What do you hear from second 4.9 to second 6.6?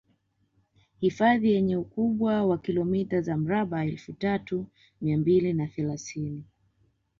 mia mbili na thelathini